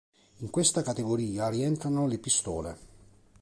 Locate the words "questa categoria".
0.49-1.47